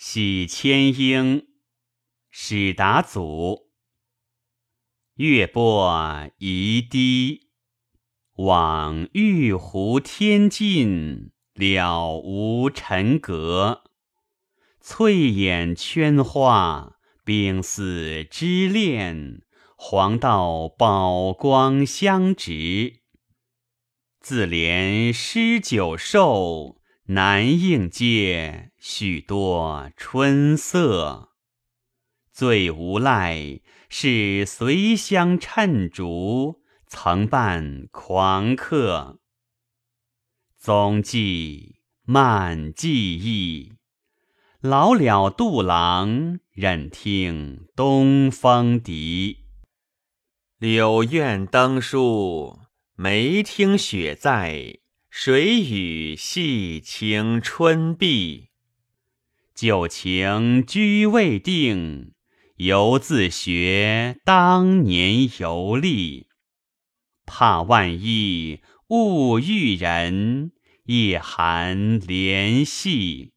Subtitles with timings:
[0.00, 1.48] 喜千英，
[2.30, 3.72] 始达祖。
[5.14, 7.48] 月波宜低，
[8.36, 13.82] 望玉壶天尽，了无尘阁。
[14.80, 19.42] 翠眼圈花，冰似织炼，
[19.76, 23.00] 黄道宝光相直。
[24.20, 26.77] 自怜诗酒瘦，
[27.10, 31.30] 难应接许多春色。
[32.30, 39.20] 最无赖是随香趁烛，曾伴狂客。
[40.58, 43.72] 踪迹漫记忆，
[44.60, 49.46] 老了杜郎，忍听东风笛。
[50.58, 52.58] 柳院灯树，
[52.96, 54.80] 没听雪在，
[55.20, 58.50] 谁与戏清春碧？
[59.52, 62.12] 旧情居未定。
[62.58, 66.28] 犹自学当年游历，
[67.26, 68.60] 怕万一
[68.90, 70.52] 误遇人，
[70.84, 73.32] 夜寒怜惜。